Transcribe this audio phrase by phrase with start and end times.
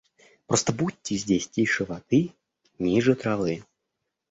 [0.47, 2.31] Просто будьте здесь тише воды,
[2.79, 3.63] ниже травы.